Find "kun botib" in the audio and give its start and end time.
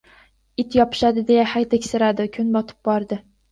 2.39-2.83